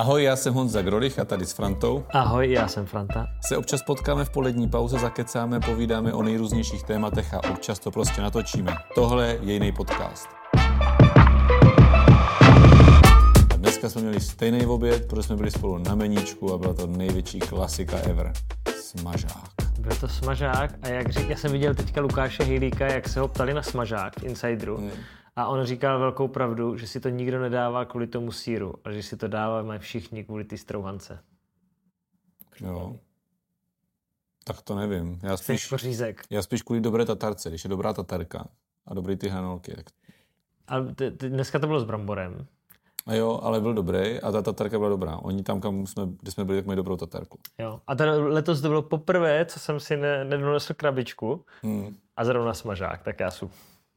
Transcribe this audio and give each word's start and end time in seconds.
Ahoj, 0.00 0.22
já 0.22 0.36
jsem 0.36 0.54
Honza 0.54 0.82
Grolich 0.82 1.18
a 1.18 1.24
tady 1.24 1.46
s 1.46 1.52
Frantou. 1.52 2.04
Ahoj, 2.10 2.50
já 2.50 2.68
jsem 2.68 2.86
Franta. 2.86 3.26
Se 3.40 3.56
občas 3.56 3.82
potkáme 3.82 4.24
v 4.24 4.30
polední 4.30 4.68
pauze, 4.68 4.98
zakecáme, 4.98 5.60
povídáme 5.60 6.12
o 6.12 6.22
nejrůznějších 6.22 6.82
tématech 6.82 7.34
a 7.34 7.50
občas 7.50 7.78
to 7.78 7.90
prostě 7.90 8.22
natočíme. 8.22 8.74
Tohle 8.94 9.38
je 9.42 9.52
jiný 9.52 9.72
podcast. 9.72 10.28
A 13.50 13.56
dneska 13.56 13.88
jsme 13.88 14.02
měli 14.02 14.20
stejný 14.20 14.66
oběd, 14.66 15.08
protože 15.08 15.22
jsme 15.22 15.36
byli 15.36 15.50
spolu 15.50 15.78
na 15.78 15.94
meníčku 15.94 16.54
a 16.54 16.58
byla 16.58 16.74
to 16.74 16.86
největší 16.86 17.38
klasika 17.38 17.96
ever. 17.96 18.32
Smažák. 18.80 19.50
Byl 19.78 19.96
to 20.00 20.08
smažák 20.08 20.70
a 20.82 20.88
jak 20.88 21.10
řík, 21.10 21.28
já 21.28 21.36
jsem 21.36 21.52
viděl 21.52 21.74
teďka 21.74 22.00
Lukáše 22.00 22.44
Hejlíka, 22.44 22.86
jak 22.86 23.08
se 23.08 23.20
ho 23.20 23.28
ptali 23.28 23.54
na 23.54 23.62
smažák 23.62 24.20
v 24.20 24.24
Insideru. 24.24 24.76
Hmm. 24.76 24.90
A 25.40 25.46
on 25.46 25.64
říkal 25.64 25.98
velkou 25.98 26.28
pravdu, 26.28 26.76
že 26.76 26.86
si 26.86 27.00
to 27.00 27.08
nikdo 27.08 27.40
nedává 27.40 27.84
kvůli 27.84 28.06
tomu 28.06 28.32
síru, 28.32 28.74
ale 28.84 28.94
že 28.94 29.02
si 29.02 29.16
to 29.16 29.28
dáváme 29.28 29.78
všichni 29.78 30.24
kvůli 30.24 30.44
ty 30.44 30.58
strouhance. 30.58 31.18
Jo. 32.60 32.96
Tak 34.44 34.62
to 34.62 34.74
nevím. 34.74 35.18
Já 35.22 35.36
spíš, 35.36 35.64
jako 35.64 35.76
řízek. 35.76 36.22
já 36.30 36.42
spíš 36.42 36.62
kvůli 36.62 36.80
dobré 36.80 37.04
tatarce, 37.04 37.48
když 37.48 37.64
je 37.64 37.70
dobrá 37.70 37.92
tatarka 37.92 38.48
a 38.86 38.94
dobrý 38.94 39.16
ty 39.16 39.28
hranolky. 39.28 39.72
Tak... 39.76 39.86
A 40.68 40.80
t- 40.94 41.10
t- 41.10 41.28
dneska 41.28 41.58
to 41.58 41.66
bylo 41.66 41.80
s 41.80 41.84
bramborem. 41.84 42.46
A 43.06 43.14
jo, 43.14 43.40
ale 43.42 43.60
byl 43.60 43.74
dobrý 43.74 44.20
a 44.20 44.32
ta 44.32 44.42
tatarka 44.42 44.78
byla 44.78 44.90
dobrá. 44.90 45.16
Oni 45.16 45.42
tam, 45.42 45.60
kam 45.60 45.86
jsme, 45.86 46.02
kde 46.20 46.32
jsme 46.32 46.44
byli, 46.44 46.58
tak 46.58 46.66
mají 46.66 46.76
dobrou 46.76 46.96
tatarku. 46.96 47.38
Jo. 47.58 47.80
A 47.86 47.94
teda 47.94 48.12
letos 48.12 48.60
to 48.60 48.68
bylo 48.68 48.82
poprvé, 48.82 49.46
co 49.46 49.58
jsem 49.60 49.80
si 49.80 49.96
ne- 49.96 50.24
nedonesl 50.24 50.74
krabičku 50.74 51.44
Hmm. 51.62 51.96
a 52.16 52.24
zrovna 52.24 52.54
smažák, 52.54 53.02
tak 53.02 53.20
já 53.20 53.30
jsem 53.30 53.48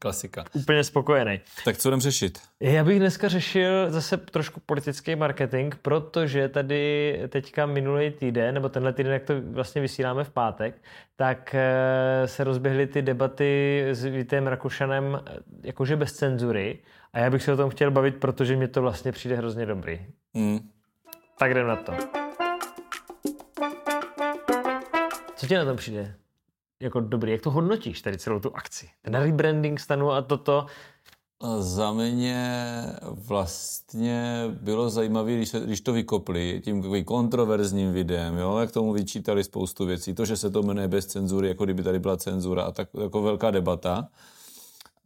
Klasika. 0.03 0.43
úplně 0.53 0.83
spokojený. 0.83 1.39
Tak 1.65 1.77
co 1.77 1.89
jdem 1.89 2.01
řešit? 2.01 2.39
Já 2.59 2.83
bych 2.83 2.99
dneska 2.99 3.27
řešil 3.27 3.91
zase 3.91 4.17
trošku 4.17 4.59
politický 4.65 5.15
marketing, 5.15 5.75
protože 5.81 6.49
tady 6.49 7.19
teďka 7.29 7.65
minulý 7.65 8.11
týden, 8.11 8.55
nebo 8.55 8.69
tenhle 8.69 8.93
týden, 8.93 9.13
jak 9.13 9.23
to 9.23 9.33
vlastně 9.41 9.81
vysíláme 9.81 10.23
v 10.23 10.29
pátek, 10.29 10.81
tak 11.15 11.55
eh, 11.55 12.27
se 12.27 12.43
rozběhly 12.43 12.87
ty 12.87 13.01
debaty 13.01 13.83
s 13.91 14.05
Vítem 14.05 14.47
Rakušanem 14.47 15.21
eh, 15.25 15.39
jakože 15.63 15.95
bez 15.95 16.13
cenzury 16.13 16.79
a 17.13 17.19
já 17.19 17.29
bych 17.29 17.43
se 17.43 17.53
o 17.53 17.57
tom 17.57 17.69
chtěl 17.69 17.91
bavit, 17.91 18.15
protože 18.15 18.55
mě 18.55 18.67
to 18.67 18.81
vlastně 18.81 19.11
přijde 19.11 19.35
hrozně 19.35 19.65
dobrý. 19.65 20.05
Hmm. 20.35 20.59
Tak 21.39 21.51
jdem 21.51 21.67
na 21.67 21.75
to. 21.75 21.93
Co 25.35 25.47
ti 25.47 25.55
na 25.55 25.65
tom 25.65 25.77
přijde? 25.77 26.15
Jako 26.83 26.99
dobrý, 26.99 27.31
jak 27.31 27.41
to 27.41 27.51
hodnotíš 27.51 28.01
tady 28.01 28.17
celou 28.17 28.39
tu 28.39 28.55
akci? 28.55 28.89
Ten 29.01 29.15
rebranding 29.15 29.79
stanu 29.79 30.11
a 30.11 30.21
toto. 30.21 30.65
Za 31.59 31.93
mě 31.93 32.63
vlastně 33.03 34.43
bylo 34.61 34.89
zajímavé, 34.89 35.35
když, 35.35 35.49
se, 35.49 35.59
když 35.59 35.81
to 35.81 35.93
vykopli 35.93 36.61
tím 36.63 37.05
kontroverzním 37.05 37.93
videem, 37.93 38.37
jo, 38.37 38.57
jak 38.57 38.71
tomu 38.71 38.93
vyčítali 38.93 39.43
spoustu 39.43 39.85
věcí. 39.85 40.13
To, 40.13 40.25
že 40.25 40.37
se 40.37 40.49
to 40.49 40.63
jmenuje 40.63 40.87
bez 40.87 41.05
cenzury, 41.05 41.47
jako 41.47 41.65
kdyby 41.65 41.83
tady 41.83 41.99
byla 41.99 42.17
cenzura 42.17 42.63
a 42.63 42.71
tak 42.71 42.89
jako 43.01 43.21
velká 43.21 43.51
debata. 43.51 44.07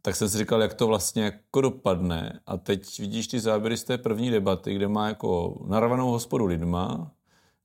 Tak 0.02 0.16
jsem 0.16 0.28
si 0.28 0.38
říkal, 0.38 0.62
jak 0.62 0.74
to 0.74 0.86
vlastně 0.86 1.22
jako 1.22 1.60
dopadne. 1.60 2.40
A 2.46 2.56
teď 2.56 3.00
vidíš 3.00 3.26
ty 3.26 3.40
záběry 3.40 3.76
z 3.76 3.84
té 3.84 3.98
první 3.98 4.30
debaty, 4.30 4.74
kde 4.74 4.88
má 4.88 5.08
jako 5.08 5.60
narvanou 5.66 6.10
hospodu 6.10 6.46
lidma, 6.46 7.10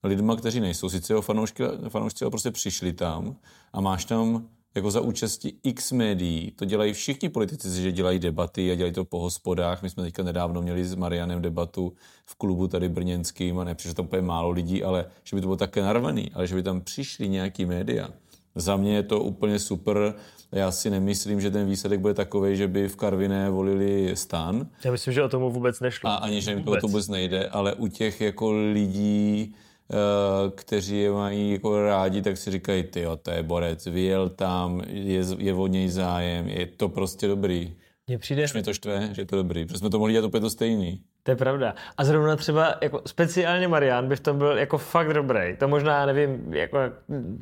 lidma, 0.03 0.35
kteří 0.35 0.59
nejsou 0.59 0.89
sice 0.89 1.13
jeho 1.13 1.21
fanoušky, 1.21 1.63
fanoušci, 1.89 2.25
ale 2.25 2.29
prostě 2.31 2.51
přišli 2.51 2.93
tam 2.93 3.35
a 3.73 3.81
máš 3.81 4.05
tam 4.05 4.47
jako 4.75 4.91
za 4.91 5.01
účasti 5.01 5.53
x 5.63 5.91
médií, 5.91 6.51
to 6.51 6.65
dělají 6.65 6.93
všichni 6.93 7.29
politici, 7.29 7.81
že 7.81 7.91
dělají 7.91 8.19
debaty 8.19 8.71
a 8.71 8.75
dělají 8.75 8.93
to 8.93 9.05
po 9.05 9.19
hospodách. 9.19 9.83
My 9.83 9.89
jsme 9.89 10.03
teďka 10.03 10.23
nedávno 10.23 10.61
měli 10.61 10.85
s 10.85 10.95
Marianem 10.95 11.41
debatu 11.41 11.93
v 12.25 12.35
klubu 12.35 12.67
tady 12.67 12.89
brněnským 12.89 13.59
a 13.59 13.63
nepřišlo 13.63 13.93
tam 13.93 14.05
úplně 14.05 14.21
málo 14.21 14.49
lidí, 14.51 14.83
ale 14.83 15.05
že 15.23 15.35
by 15.35 15.41
to 15.41 15.47
bylo 15.47 15.57
také 15.57 15.81
narvaný, 15.81 16.31
ale 16.33 16.47
že 16.47 16.55
by 16.55 16.63
tam 16.63 16.81
přišli 16.81 17.29
nějaký 17.29 17.65
média. 17.65 18.09
Za 18.55 18.77
mě 18.77 18.95
je 18.95 19.03
to 19.03 19.19
úplně 19.19 19.59
super. 19.59 20.13
Já 20.51 20.71
si 20.71 20.89
nemyslím, 20.89 21.41
že 21.41 21.51
ten 21.51 21.67
výsledek 21.69 21.99
bude 21.99 22.13
takový, 22.13 22.55
že 22.57 22.67
by 22.67 22.87
v 22.87 22.95
Karviné 22.95 23.49
volili 23.49 24.11
stan, 24.15 24.67
Já 24.83 24.91
myslím, 24.91 25.13
že 25.13 25.23
o 25.23 25.29
tomu 25.29 25.51
vůbec 25.51 25.79
nešlo. 25.79 26.09
a 26.09 26.15
ani, 26.15 26.41
že 26.41 26.51
jim 26.51 26.63
to 26.63 26.87
vůbec 26.87 27.07
nejde, 27.07 27.47
ale 27.47 27.73
u 27.75 27.87
těch 27.87 28.21
jako 28.21 28.51
lidí, 28.51 29.55
kteří 30.55 30.99
je 30.99 31.11
mají 31.11 31.51
jako 31.51 31.81
rádi, 31.81 32.21
tak 32.21 32.37
si 32.37 32.51
říkají, 32.51 32.83
ty 32.83 33.05
to 33.21 33.31
je 33.31 33.43
borec, 33.43 33.85
vyjel 33.85 34.29
tam, 34.29 34.81
je, 34.87 35.25
je 35.37 35.53
o 35.53 35.67
něj 35.67 35.89
zájem, 35.89 36.47
je 36.47 36.67
to 36.67 36.89
prostě 36.89 37.27
dobrý. 37.27 37.75
Mně 38.07 38.17
přijde, 38.17 38.43
Už 38.43 38.53
mě 38.53 38.63
to 38.63 38.73
štve, 38.73 39.09
že 39.13 39.21
je 39.21 39.25
to 39.25 39.35
dobrý, 39.35 39.65
protože 39.65 39.77
jsme 39.77 39.89
to 39.89 39.99
mohli 39.99 40.13
dělat 40.13 40.27
úplně 40.27 40.41
to 40.41 40.49
stejný. 40.49 41.03
To 41.23 41.31
je 41.31 41.35
pravda. 41.35 41.75
A 41.97 42.05
zrovna 42.05 42.35
třeba 42.35 42.75
jako 42.81 43.01
speciálně 43.05 43.67
Marian 43.67 44.07
by 44.07 44.15
v 44.15 44.19
tom 44.19 44.37
byl 44.37 44.57
jako 44.57 44.77
fakt 44.77 45.13
dobrý. 45.13 45.57
To 45.59 45.67
možná 45.67 46.05
nevím, 46.05 46.53
jako, 46.53 46.77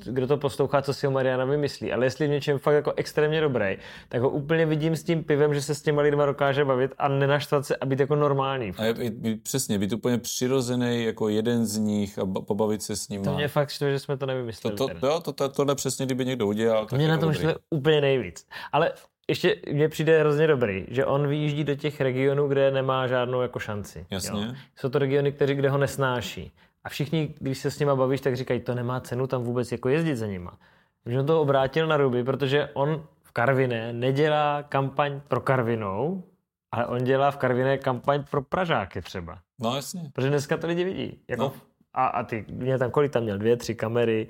kdo 0.06 0.28
to 0.28 0.38
poslouchá, 0.38 0.82
co 0.82 0.94
si 0.94 1.08
o 1.08 1.12
Mariana 1.12 1.46
vymyslí, 1.46 1.94
ale 1.94 2.06
jestli 2.06 2.28
v 2.28 2.30
něčem 2.30 2.60
fakt 2.60 2.74
jako 2.76 2.94
extrémně 2.96 3.42
dobrý, 3.42 3.78
tak 4.10 4.22
ho 4.22 4.30
úplně 4.30 4.66
vidím 4.66 4.96
s 4.96 5.04
tím 5.04 5.24
pivem, 5.24 5.54
že 5.54 5.62
se 5.62 5.76
s 5.76 5.82
těma 5.82 6.02
lidma 6.02 6.26
dokáže 6.26 6.66
bavit 6.66 6.94
a 6.98 7.08
nenaštvat 7.08 7.66
se 7.66 7.76
a 7.76 7.86
být 7.86 8.00
jako 8.00 8.16
normální. 8.16 8.74
A 8.78 8.84
je, 8.84 8.96
je, 9.22 9.38
přesně, 9.38 9.80
být 9.80 9.94
úplně 9.94 10.18
přirozený 10.18 11.04
jako 11.04 11.30
jeden 11.30 11.66
z 11.66 11.78
nich 11.78 12.20
a 12.20 12.26
ba- 12.26 12.42
pobavit 12.42 12.84
se 12.84 12.96
s 12.96 13.10
ním. 13.10 13.24
To 13.24 13.34
mě 13.34 13.48
fakt 13.48 13.70
štve, 13.70 13.92
že 13.92 14.00
jsme 14.00 14.18
to 14.18 14.20
to, 14.20 14.26
nevymysleli. 14.26 14.78
to, 14.78 14.88
teda. 14.88 15.08
jo, 15.08 15.20
to, 15.20 15.34
to, 15.34 15.50
tohle 15.50 15.76
přesně, 15.76 16.06
kdyby 16.06 16.26
někdo 16.26 16.48
udělal, 16.48 16.86
To 16.86 16.96
mě 16.96 17.08
na 17.08 17.18
tom 17.18 17.34
štve 17.34 17.56
úplně 17.70 18.02
nejvíc. 18.02 18.48
Ale 18.72 18.92
ještě 19.32 19.56
mně 19.72 19.90
přijde 19.90 20.20
hrozně 20.20 20.48
dobrý, 20.48 20.86
že 20.90 21.06
on 21.06 21.28
vyjíždí 21.28 21.64
do 21.64 21.76
těch 21.76 22.02
regionů, 22.02 22.48
kde 22.48 22.72
nemá 22.72 23.08
žádnou 23.08 23.42
jako 23.42 23.60
šanci. 23.60 24.06
Jasně. 24.10 24.46
Jo. 24.46 24.54
Jsou 24.76 24.90
to 24.90 25.00
regiony, 25.00 25.32
kteří, 25.32 25.56
kde 25.56 25.70
ho 25.70 25.78
nesnáší. 25.78 26.52
A 26.84 26.90
všichni, 26.90 27.34
když 27.40 27.58
se 27.58 27.72
s 27.72 27.80
nima 27.80 27.96
bavíš, 27.96 28.22
tak 28.22 28.36
říkají, 28.36 28.60
to 28.60 28.76
nemá 28.76 29.00
cenu 29.00 29.28
tam 29.28 29.44
vůbec 29.44 29.72
jako 29.72 29.90
jezdit 29.90 30.16
za 30.16 30.28
nima. 30.28 30.58
Takže 31.04 31.20
on 31.20 31.26
to 31.26 31.42
obrátil 31.42 31.88
na 31.88 31.98
ruby, 31.98 32.24
protože 32.24 32.70
on 32.74 33.04
v 33.24 33.32
Karviné 33.32 33.94
nedělá 33.94 34.64
kampaň 34.64 35.22
pro 35.28 35.42
Karvinou, 35.42 36.24
ale 36.72 36.86
on 36.86 37.04
dělá 37.04 37.32
v 37.32 37.38
Karviné 37.38 37.78
kampaň 37.78 38.24
pro 38.32 38.42
Pražáky 38.42 39.02
třeba. 39.02 39.40
No 39.60 39.76
jasně. 39.76 40.10
Protože 40.14 40.30
dneska 40.30 40.58
to 40.58 40.68
lidi 40.68 40.84
vidí. 40.84 41.20
Jako, 41.28 41.44
No. 41.44 41.54
a, 41.94 42.06
a 42.08 42.24
ty, 42.24 42.46
mě 42.50 42.78
tam 42.78 42.92
kolik 42.92 43.12
tam 43.12 43.24
měl, 43.24 43.38
dvě, 43.38 43.58
tři 43.58 43.76
kamery. 43.76 44.28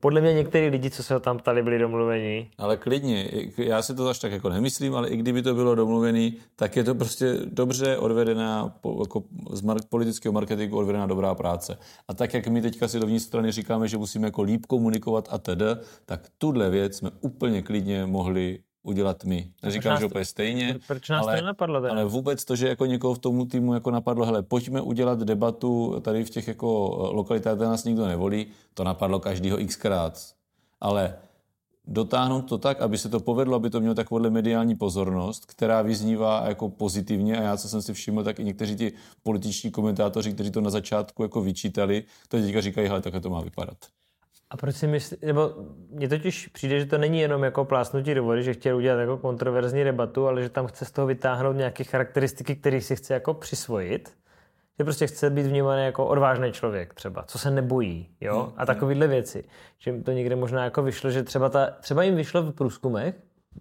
Podle 0.00 0.20
mě 0.20 0.34
některý 0.34 0.68
lidi, 0.68 0.90
co 0.90 1.02
se 1.02 1.14
ho 1.14 1.20
tam 1.20 1.38
ptali, 1.38 1.62
byli 1.62 1.78
domluveni. 1.78 2.50
Ale 2.58 2.76
klidně, 2.76 3.28
já 3.58 3.82
si 3.82 3.94
to 3.94 4.08
až 4.08 4.18
tak 4.18 4.32
jako 4.32 4.48
nemyslím, 4.48 4.94
ale 4.94 5.08
i 5.08 5.16
kdyby 5.16 5.42
to 5.42 5.54
bylo 5.54 5.74
domluvený, 5.74 6.36
tak 6.56 6.76
je 6.76 6.84
to 6.84 6.94
prostě 6.94 7.38
dobře 7.44 7.96
odvedená, 7.96 8.78
jako 9.00 9.22
z 9.52 9.62
politického 9.88 10.32
marketingu 10.32 10.76
odvedená 10.76 11.06
dobrá 11.06 11.34
práce. 11.34 11.78
A 12.08 12.14
tak, 12.14 12.34
jak 12.34 12.46
my 12.46 12.62
teďka 12.62 12.88
si 12.88 13.00
dovnitř 13.00 13.24
strany 13.24 13.52
říkáme, 13.52 13.88
že 13.88 13.98
musíme 13.98 14.26
jako 14.26 14.42
líp 14.42 14.66
komunikovat 14.66 15.28
a 15.30 15.38
tedy, 15.38 15.64
tak 16.06 16.28
tuhle 16.38 16.70
věc 16.70 16.96
jsme 16.96 17.10
úplně 17.20 17.62
klidně 17.62 18.06
mohli 18.06 18.58
udělat 18.86 19.24
my. 19.24 19.50
Neříkám, 19.62 20.00
že 20.00 20.06
úplně 20.06 20.24
stejně, 20.24 20.78
Proč 20.86 21.08
nás 21.08 21.22
ale, 21.22 21.36
to 21.36 21.42
nenapadlo 21.42 21.80
teda? 21.80 21.92
ale 21.92 22.04
vůbec 22.04 22.44
to, 22.44 22.56
že 22.56 22.68
jako 22.68 22.86
někoho 22.86 23.14
v 23.14 23.18
tomu 23.18 23.44
týmu 23.46 23.74
jako 23.74 23.90
napadlo, 23.90 24.26
hele, 24.26 24.42
pojďme 24.42 24.80
udělat 24.80 25.18
debatu 25.18 26.00
tady 26.00 26.24
v 26.24 26.30
těch 26.30 26.48
jako 26.48 26.98
eh, 27.10 27.16
lokalitách, 27.16 27.56
kde 27.56 27.66
nás 27.66 27.84
nikdo 27.84 28.06
nevolí, 28.06 28.46
to 28.74 28.84
napadlo 28.84 29.20
každýho 29.20 29.58
xkrát. 29.66 30.20
Ale 30.80 31.14
dotáhnout 31.86 32.42
to 32.42 32.58
tak, 32.58 32.80
aby 32.80 32.98
se 32.98 33.08
to 33.08 33.20
povedlo, 33.20 33.56
aby 33.56 33.70
to 33.70 33.80
mělo 33.80 33.94
takovouhle 33.94 34.30
mediální 34.30 34.74
pozornost, 34.74 35.46
která 35.46 35.82
vyznívá 35.82 36.44
jako 36.48 36.68
pozitivně 36.68 37.38
a 37.38 37.42
já, 37.42 37.56
co 37.56 37.68
jsem 37.68 37.82
si 37.82 37.92
všiml, 37.94 38.24
tak 38.24 38.40
i 38.40 38.44
někteří 38.44 38.76
ti 38.76 38.92
političtí 39.22 39.70
komentátoři, 39.70 40.32
kteří 40.32 40.50
to 40.50 40.60
na 40.60 40.70
začátku 40.70 41.22
jako 41.22 41.40
vyčítali, 41.40 42.04
to 42.28 42.36
teďka 42.36 42.60
říkají, 42.60 42.88
hele, 42.88 43.02
takhle 43.02 43.20
to 43.20 43.30
má 43.30 43.40
vypadat. 43.40 43.76
A 44.50 44.56
proč 44.56 44.76
si 44.76 44.86
myslíš, 44.86 45.20
nebo 45.20 45.54
mně 45.90 46.08
totiž 46.08 46.46
přijde, 46.46 46.80
že 46.80 46.86
to 46.86 46.98
není 46.98 47.20
jenom 47.20 47.44
jako 47.44 47.64
plásnutí 47.64 48.14
do 48.14 48.24
vody, 48.24 48.42
že 48.42 48.52
chtěl 48.52 48.76
udělat 48.76 49.00
jako 49.00 49.18
kontroverzní 49.18 49.84
debatu, 49.84 50.26
ale 50.26 50.42
že 50.42 50.48
tam 50.48 50.66
chce 50.66 50.84
z 50.84 50.90
toho 50.90 51.06
vytáhnout 51.06 51.56
nějaké 51.56 51.84
charakteristiky, 51.84 52.56
které 52.56 52.80
si 52.80 52.96
chce 52.96 53.14
jako 53.14 53.34
přisvojit. 53.34 54.16
Že 54.78 54.84
prostě 54.84 55.06
chce 55.06 55.30
být 55.30 55.46
vnímaný 55.46 55.84
jako 55.84 56.06
odvážný 56.06 56.52
člověk 56.52 56.94
třeba, 56.94 57.22
co 57.22 57.38
se 57.38 57.50
nebojí, 57.50 58.08
jo? 58.20 58.52
A 58.56 58.66
takovéhle 58.66 59.06
věci. 59.06 59.44
Že 59.78 59.92
to 59.92 60.12
někde 60.12 60.36
možná 60.36 60.64
jako 60.64 60.82
vyšlo, 60.82 61.10
že 61.10 61.22
třeba, 61.22 61.48
ta, 61.48 61.70
třeba 61.80 62.02
jim 62.02 62.16
vyšlo 62.16 62.42
v 62.42 62.52
průzkumech, 62.52 63.14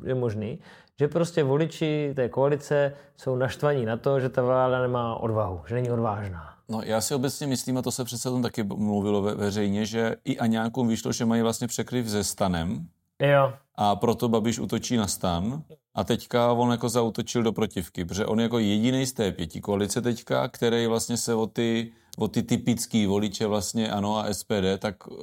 je 0.04 0.16
možný, 0.16 0.60
že 1.00 1.08
prostě 1.08 1.44
voliči 1.44 2.14
té 2.16 2.30
koalice 2.30 2.94
jsou 3.18 3.36
naštvaní 3.36 3.86
na 3.86 3.98
to, 3.98 4.20
že 4.20 4.30
ta 4.30 4.42
vláda 4.42 4.82
nemá 4.82 5.16
odvahu, 5.16 5.62
že 5.68 5.76
není 5.76 5.92
odvážná. 5.92 6.55
No, 6.70 6.82
já 6.84 7.02
si 7.02 7.16
obecně 7.16 7.48
myslím, 7.48 7.78
a 7.78 7.82
to 7.82 7.92
se 7.92 8.04
přece 8.04 8.30
o 8.30 8.32
tom 8.32 8.42
taky 8.42 8.64
mluvilo 8.64 9.22
ve, 9.22 9.36
veřejně, 9.36 9.86
že 9.86 10.16
i 10.26 10.38
Aňákům 10.38 10.88
vyšlo, 10.88 11.12
že 11.12 11.26
mají 11.26 11.42
vlastně 11.42 11.68
překryv 11.68 12.10
se 12.10 12.24
stanem, 12.24 12.88
Jo, 13.20 13.54
a 13.76 13.96
proto 13.96 14.30
Babiš 14.30 14.60
útočí 14.60 14.98
na 14.98 15.08
stan. 15.08 15.64
A 15.96 16.04
teďka 16.04 16.52
on 16.52 16.72
jako 16.72 16.90
zautočil 16.90 17.44
do 17.44 17.52
protivky, 17.52 18.06
protože 18.06 18.26
on 18.26 18.40
jako 18.40 18.60
jediný 18.60 19.06
z 19.06 19.14
té 19.14 19.32
pěti 19.32 19.62
koalice 19.62 20.02
teďka, 20.02 20.48
který 20.48 20.88
vlastně 20.88 21.18
se 21.18 21.36
o 21.36 21.48
ty, 21.48 21.92
o 22.18 22.28
ty 22.28 22.44
typický 22.44 23.06
voliče 23.06 23.48
vlastně 23.48 23.92
ANO 23.92 24.18
a 24.18 24.34
SPD, 24.34 24.80
tak 24.80 24.96
eh, 25.12 25.16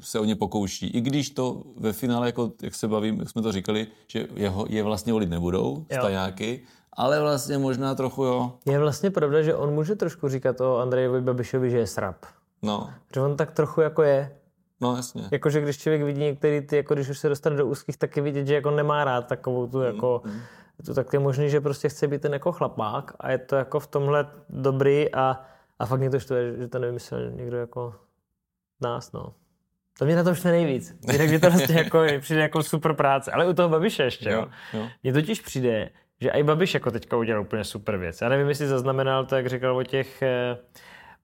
se 0.00 0.20
o 0.20 0.24
ně 0.24 0.36
pokouší. 0.36 0.86
I 0.86 1.00
když 1.00 1.30
to 1.30 1.62
ve 1.76 1.92
finále, 1.92 2.26
jako, 2.26 2.52
jak 2.62 2.74
se 2.74 2.88
bavím, 2.88 3.18
jak 3.18 3.30
jsme 3.30 3.42
to 3.42 3.52
říkali, 3.52 3.86
že 4.08 4.26
jeho, 4.34 4.66
je 4.68 4.82
vlastně 4.82 5.12
volit 5.12 5.30
nebudou, 5.30 5.86
stajáky, 5.92 6.62
ale 6.96 7.20
vlastně 7.20 7.58
možná 7.58 7.94
trochu 7.94 8.24
jo. 8.24 8.52
Je 8.66 8.78
vlastně 8.78 9.10
pravda, 9.10 9.42
že 9.42 9.54
on 9.54 9.74
může 9.74 9.94
trošku 9.96 10.28
říkat 10.28 10.60
o 10.60 10.78
Andrejovi 10.78 11.20
Babišovi, 11.20 11.70
že 11.70 11.78
je 11.78 11.86
srap. 11.86 12.16
No, 12.62 12.90
Že 13.14 13.20
on 13.20 13.36
tak 13.36 13.50
trochu 13.50 13.80
jako 13.80 14.02
je. 14.02 14.36
no 14.80 14.96
jasně. 14.96 15.28
Jakože 15.30 15.60
když 15.60 15.78
člověk 15.78 16.02
vidí 16.02 16.20
některý 16.20 16.60
ty, 16.60 16.76
jako 16.76 16.94
když 16.94 17.08
už 17.08 17.18
se 17.18 17.28
dostane 17.28 17.56
do 17.56 17.66
úzkých, 17.66 17.96
tak 17.96 18.16
je 18.16 18.22
vidět, 18.22 18.46
že 18.46 18.54
jako 18.54 18.70
nemá 18.70 19.04
rád 19.04 19.26
takovou 19.26 19.66
tu 19.66 19.80
jako, 19.80 20.22
tu, 20.86 20.94
tak 20.94 21.12
je 21.12 21.18
možný, 21.18 21.50
že 21.50 21.60
prostě 21.60 21.88
chce 21.88 22.06
být 22.08 22.22
ten 22.22 22.32
jako 22.32 22.52
chlapák 22.52 23.12
a 23.20 23.30
je 23.30 23.38
to 23.38 23.56
jako 23.56 23.80
v 23.80 23.86
tomhle 23.86 24.26
dobrý 24.48 25.14
a, 25.14 25.40
a 25.78 25.86
fakt 25.86 26.00
mě 26.00 26.10
to 26.10 26.20
štve, 26.20 26.56
že 26.56 26.68
to 26.68 26.78
nevymyslel 26.78 27.30
někdo 27.30 27.56
jako 27.56 27.94
nás, 28.80 29.12
no. 29.12 29.34
To 29.98 30.04
mě 30.04 30.16
na 30.16 30.24
tom 30.24 30.34
štve 30.34 30.50
nejvíc. 30.50 30.94
Jinak 31.12 31.28
je 31.30 31.38
to 31.40 31.50
vlastně 31.50 31.74
jako, 31.76 32.02
přijde 32.20 32.40
jako 32.42 32.62
super 32.62 32.94
práce. 32.94 33.32
Ale 33.32 33.46
u 33.46 33.52
toho 33.52 33.68
Babiše 33.68 34.02
ještě, 34.02 34.30
jo. 34.30 34.40
Jo, 34.40 34.80
jo. 34.80 34.88
Mně 35.02 35.12
totiž 35.12 35.40
přijde, 35.40 35.90
že 36.20 36.30
i 36.30 36.42
Babiš 36.42 36.74
jako 36.74 36.90
teďka 36.90 37.16
udělal 37.16 37.42
úplně 37.42 37.64
super 37.64 37.96
věc. 37.96 38.20
Já 38.20 38.28
nevím, 38.28 38.48
jestli 38.48 38.66
zaznamenal 38.66 39.24
to, 39.26 39.36
jak 39.36 39.46
říkal 39.46 39.76
o 39.76 39.82
těch, 39.82 40.22
eh, 40.22 40.56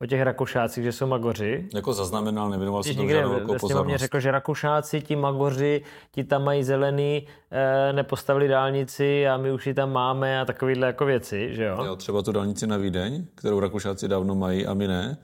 o 0.00 0.06
těch 0.06 0.22
Rakušácích, 0.22 0.84
že 0.84 0.92
jsou 0.92 1.06
magoři. 1.06 1.68
Jako 1.74 1.92
zaznamenal, 1.92 2.50
nevěnoval 2.50 2.82
se 2.82 2.88
Když 2.88 2.96
tomu 2.96 3.08
žádnou 3.08 3.30
ve 3.30 3.36
velkou 3.36 3.58
pozornost. 3.58 4.00
řekl, 4.00 4.20
že 4.20 4.30
Rakušáci, 4.30 5.00
ti 5.00 5.16
magoři, 5.16 5.82
ti 6.10 6.24
tam 6.24 6.44
mají 6.44 6.64
zelený, 6.64 7.26
eh, 7.50 7.92
nepostavili 7.92 8.48
dálnici 8.48 9.28
a 9.28 9.36
my 9.36 9.52
už 9.52 9.66
ji 9.66 9.74
tam 9.74 9.92
máme 9.92 10.40
a 10.40 10.44
takovýhle 10.44 10.86
jako 10.86 11.04
věci, 11.04 11.54
že 11.54 11.64
jo? 11.64 11.84
Jo, 11.84 11.96
třeba 11.96 12.22
tu 12.22 12.32
dálnici 12.32 12.66
na 12.66 12.76
Vídeň, 12.76 13.26
kterou 13.34 13.60
Rakušáci 13.60 14.08
dávno 14.08 14.34
mají 14.34 14.66
a 14.66 14.74
my 14.74 14.88
ne. 14.88 15.16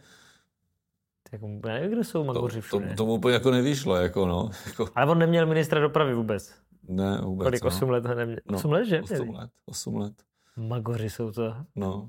Tak 1.31 1.41
já 1.67 1.75
nevím, 1.75 1.91
kde 1.91 2.05
jsou 2.05 2.19
To, 2.19 2.25
magoři 2.25 2.57
to, 2.57 2.63
všude. 2.63 2.95
tomu 2.97 3.13
úplně 3.13 3.35
jako 3.35 3.51
nevyšlo, 3.51 3.97
jako 3.97 4.27
no. 4.27 4.51
Jako, 4.67 4.89
Ale 4.95 5.11
on 5.11 5.19
neměl 5.19 5.47
ministra 5.47 5.81
dopravy 5.81 6.15
vůbec. 6.15 6.55
Ne, 6.89 7.21
vůbec. 7.23 7.45
Kolik? 7.45 7.63
no. 7.63 7.69
8 7.69 7.91
let 7.91 8.07
ho 8.07 8.15
neměl. 8.15 8.39
No, 8.51 8.57
8 8.57 8.73
let, 8.73 8.85
že? 8.85 9.03
8 9.03 9.35
let, 9.35 9.51
8 9.67 9.97
let. 9.97 10.13
Magoři 10.57 11.11
jsou 11.11 11.33
to. 11.33 11.55
No. 11.77 12.09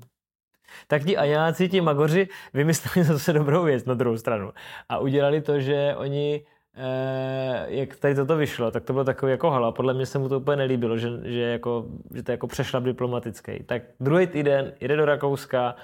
Tak 0.86 1.04
ti 1.04 1.16
ajáci, 1.16 1.68
ti 1.68 1.80
magoři 1.80 2.28
vymysleli 2.54 3.04
zase 3.08 3.32
dobrou 3.32 3.64
věc 3.64 3.84
na 3.84 3.94
druhou 3.94 4.16
stranu. 4.16 4.52
A 4.88 4.98
udělali 4.98 5.40
to, 5.40 5.60
že 5.60 5.94
oni 5.96 6.44
Eh, 6.74 7.64
jak 7.68 7.96
tady 7.96 8.14
toto 8.14 8.36
vyšlo, 8.36 8.70
tak 8.70 8.84
to 8.84 8.92
bylo 8.92 9.04
takový 9.04 9.32
jako 9.32 9.50
hala. 9.50 9.72
Podle 9.72 9.94
mě 9.94 10.06
se 10.06 10.18
mu 10.18 10.28
to 10.28 10.40
úplně 10.40 10.56
nelíbilo, 10.56 10.98
že, 10.98 11.08
že, 11.24 11.40
jako, 11.40 11.86
že 12.14 12.22
to 12.22 12.30
jako 12.30 12.46
přešlap 12.46 12.84
diplomatický. 12.84 13.62
Tak 13.62 13.82
druhý 14.00 14.26
týden 14.26 14.72
jde 14.80 14.96
do 14.96 15.04
Rakouska, 15.04 15.74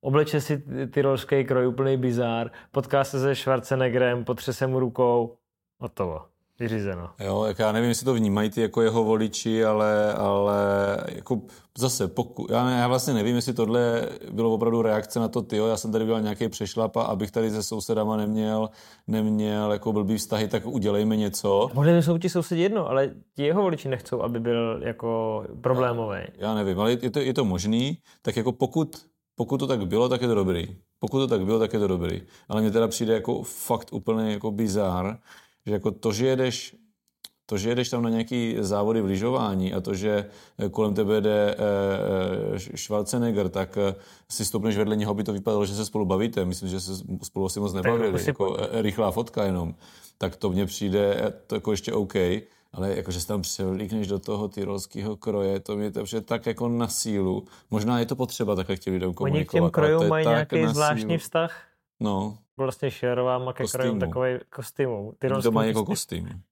obleče 0.00 0.40
si 0.40 0.58
ty- 0.58 0.86
tyrolský 0.86 1.44
kroj, 1.44 1.66
úplný 1.66 1.96
bizár, 1.96 2.50
potká 2.70 3.04
se 3.04 3.20
se 3.20 3.34
Schwarzeneggerem, 3.34 4.24
potře 4.24 4.52
se 4.52 4.66
mu 4.66 4.80
rukou, 4.80 5.36
hotovo, 5.80 6.26
vyřízeno. 6.60 7.10
Jo, 7.20 7.44
jak 7.44 7.58
já 7.58 7.72
nevím, 7.72 7.88
jestli 7.88 8.04
to 8.04 8.14
vnímají 8.14 8.50
ty 8.50 8.60
jako 8.60 8.82
jeho 8.82 9.04
voliči, 9.04 9.64
ale, 9.64 10.14
ale 10.14 10.56
jako 11.14 11.40
zase, 11.78 12.08
poku, 12.08 12.46
já, 12.50 12.64
ne, 12.64 12.78
já 12.78 12.88
vlastně 12.88 13.14
nevím, 13.14 13.36
jestli 13.36 13.52
tohle 13.52 14.08
bylo 14.32 14.54
opravdu 14.54 14.82
reakce 14.82 15.20
na 15.20 15.28
to, 15.28 15.42
tyjo, 15.42 15.66
já 15.66 15.76
jsem 15.76 15.92
tady 15.92 16.04
udělal 16.04 16.22
nějaký 16.22 16.48
přešlap 16.48 16.96
a 16.96 17.02
abych 17.02 17.30
tady 17.30 17.50
se 17.50 17.62
sousedama 17.62 18.16
neměl, 18.16 18.70
neměl 19.06 19.72
jako 19.72 19.92
blbý 19.92 20.16
vztahy, 20.16 20.48
tak 20.48 20.66
udělejme 20.66 21.16
něco. 21.16 21.70
Možná 21.74 22.02
jsou 22.02 22.18
ti 22.18 22.28
sousedi 22.28 22.62
jedno, 22.62 22.88
ale 22.88 23.10
ti 23.36 23.42
jeho 23.42 23.62
voliči 23.62 23.88
nechcou, 23.88 24.22
aby 24.22 24.40
byl 24.40 24.80
jako 24.84 25.42
problémový. 25.60 26.18
Já 26.38 26.54
nevím, 26.54 26.80
ale 26.80 26.92
je 26.92 27.10
to, 27.10 27.18
je 27.18 27.34
to 27.34 27.44
možný, 27.44 27.98
tak 28.22 28.36
jako 28.36 28.52
pokud, 28.52 28.96
pokud 29.36 29.58
to 29.58 29.66
tak 29.66 29.86
bylo, 29.86 30.08
tak 30.08 30.22
je 30.22 30.28
to 30.28 30.34
dobrý. 30.34 30.76
Pokud 30.98 31.18
to 31.18 31.26
tak 31.26 31.44
bylo, 31.44 31.58
tak 31.58 31.72
je 31.72 31.78
to 31.78 31.86
dobrý. 31.86 32.22
Ale 32.48 32.60
mně 32.60 32.70
teda 32.70 32.88
přijde 32.88 33.14
jako 33.14 33.42
fakt 33.42 33.92
úplně 33.92 34.32
jako 34.32 34.50
bizár, 34.50 35.18
že 35.66 35.72
jako 35.72 35.90
to, 35.90 36.12
že 36.12 36.26
jedeš 36.26 36.76
to, 37.46 37.58
že 37.58 37.68
jedeš 37.68 37.88
tam 37.88 38.02
na 38.02 38.10
nějaký 38.10 38.56
závody 38.60 39.00
v 39.00 39.04
lyžování 39.04 39.74
a 39.74 39.80
to, 39.80 39.94
že 39.94 40.30
eh, 40.58 40.68
kolem 40.68 40.94
tebe 40.94 41.20
jde 41.20 41.56
eh, 41.58 42.76
Schwarzenegger, 42.76 43.48
tak 43.48 43.76
eh, 43.78 43.94
si 44.30 44.44
stoupneš 44.44 44.76
vedle 44.76 44.96
něho, 44.96 45.14
by 45.14 45.24
to 45.24 45.32
vypadalo, 45.32 45.66
že 45.66 45.74
se 45.74 45.84
spolu 45.86 46.04
bavíte. 46.04 46.44
Myslím, 46.44 46.68
že 46.68 46.80
se 46.80 46.92
spolu 47.22 47.46
asi 47.46 47.60
moc 47.60 47.72
nebavili. 47.72 48.06
jako 48.26 48.26
Jako, 48.26 48.56
eh, 48.72 48.82
rychlá 48.82 49.10
fotka 49.10 49.44
jenom. 49.44 49.74
Tak 50.18 50.36
to 50.36 50.50
mně 50.50 50.66
přijde 50.66 51.14
eh, 51.26 51.32
to 51.46 51.54
jako 51.54 51.70
ještě 51.70 51.92
OK. 51.92 52.14
Ale 52.72 52.96
jako, 52.96 53.10
že 53.10 53.20
se 53.20 53.26
tam 53.26 53.42
převlíkneš 53.42 54.06
do 54.06 54.18
toho 54.18 54.48
tyrolského 54.48 55.16
kroje, 55.16 55.60
to 55.60 55.76
mi 55.76 55.90
to 55.92 56.04
přijde 56.04 56.20
tak 56.20 56.46
jako 56.46 56.68
na 56.68 56.88
sílu. 56.88 57.44
Možná 57.70 57.98
je 57.98 58.06
to 58.06 58.16
potřeba 58.16 58.54
takhle 58.56 58.76
těm 58.76 58.92
lidem 58.94 59.08
Oni 59.08 59.14
komunikovat. 59.14 59.48
k 59.48 59.52
těm 59.52 59.70
krojům 59.70 60.08
mají 60.08 60.26
nějaký 60.26 60.66
zvláštní 60.66 61.18
vztah. 61.18 61.62
No, 62.00 62.38
Vlastně 62.56 62.90
Šerová 62.90 63.38
má 63.38 63.52
ke 63.52 63.62
Kostýmu. 63.62 64.00
takový 64.00 64.38
oni 65.08 65.12
Tyrolský 65.18 65.44
to 65.44 65.52
mají 65.52 65.68
jako 65.68 65.84
kostým. 65.84 66.42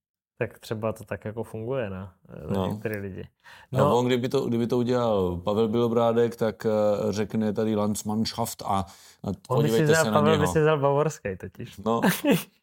Tak 0.42 0.58
třeba 0.58 0.92
to 0.92 1.04
tak 1.04 1.24
jako 1.24 1.42
funguje 1.42 1.90
na, 1.90 2.12
na 2.50 2.56
No. 2.60 2.66
některé 2.66 3.00
lidi. 3.00 3.24
No. 3.72 3.78
No, 3.78 3.86
A 3.86 3.94
on, 3.94 4.06
kdyby 4.06 4.28
to, 4.28 4.40
kdyby 4.48 4.66
to 4.66 4.78
udělal 4.78 5.36
Pavel 5.36 5.68
Bělobrádek, 5.68 6.36
tak 6.36 6.66
eh, 6.66 6.70
řekne 7.12 7.52
tady 7.52 7.76
Landsmannschaft 7.76 8.62
a, 8.62 8.66
a 8.66 8.84
on 9.26 9.32
by 9.32 9.34
si 9.34 9.40
podívejte 9.48 9.84
vzal, 9.92 10.04
se 10.04 10.10
na 10.10 10.18
Pavel 10.20 10.32
by 10.36 10.40
něho. 10.40 10.52
si 10.52 10.60
vzal 10.60 10.78
bavorský 10.78 11.28
totiž. 11.36 11.76
No, 11.84 12.00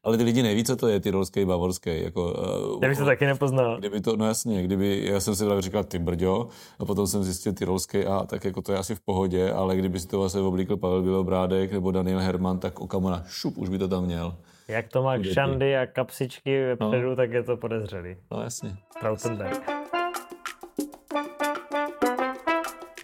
ale 0.04 0.18
ty 0.18 0.24
lidi 0.24 0.44
neví, 0.44 0.64
co 0.64 0.76
to 0.76 0.88
je 0.88 1.00
tyrolský, 1.00 1.46
bavorský. 1.46 2.04
Jako, 2.04 2.34
uh, 2.76 2.80
Já 2.84 2.90
bych 2.90 2.98
to 2.98 3.06
taky 3.06 3.26
nepoznal. 3.26 3.78
Kdyby 3.80 4.02
to, 4.02 4.16
no 4.16 4.26
jasně, 4.28 4.64
kdyby, 4.64 5.06
já 5.06 5.20
jsem 5.20 5.36
si 5.36 5.46
právě 5.46 5.62
říkal 5.62 5.84
ty 5.84 6.00
brďo, 6.00 6.48
a 6.80 6.86
potom 6.86 7.08
jsem 7.08 7.24
zjistil 7.24 7.54
tyrolský 7.54 8.06
a 8.06 8.26
tak 8.26 8.46
jako 8.46 8.62
to 8.62 8.72
je 8.72 8.78
asi 8.78 8.96
v 8.96 9.00
pohodě, 9.02 9.52
ale 9.54 9.76
kdyby 9.78 10.00
si 10.00 10.08
to 10.08 10.20
vlastně 10.20 10.42
oblíkl 10.42 10.78
Pavel 10.78 11.02
Bělobrádek 11.04 11.72
nebo 11.72 11.92
Daniel 11.92 12.20
Herman, 12.20 12.60
tak 12.60 12.80
okamona, 12.80 13.24
šup, 13.28 13.58
už 13.58 13.70
by 13.70 13.78
to 13.78 13.88
tam 13.88 14.04
měl. 14.06 14.36
Jak 14.70 14.88
to 14.88 15.04
má 15.04 15.24
šandy 15.24 15.78
a 15.78 15.86
kapsičky 15.86 16.64
vepředu, 16.66 17.10
no. 17.10 17.16
tak 17.16 17.32
je 17.32 17.44
to 17.44 17.58
podezřelý. 17.58 18.18
No 18.32 18.42
jasně. 18.42 18.78
Trautenberg. 19.00 19.70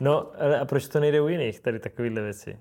No, 0.02 0.32
ale 0.40 0.60
a 0.60 0.66
proč 0.66 0.88
to 0.88 1.00
nejde 1.00 1.22
u 1.22 1.28
jiných, 1.28 1.60
tady 1.60 1.80
takovýhle 1.80 2.22
věci? 2.22 2.58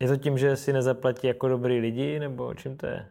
Je 0.00 0.08
to 0.08 0.16
tím, 0.16 0.38
že 0.38 0.56
si 0.56 0.72
nezaplatí 0.72 1.26
jako 1.26 1.48
dobrý 1.48 1.80
lidi, 1.80 2.18
nebo 2.18 2.54
čím 2.54 2.76
to 2.76 2.86
je? 2.86 3.06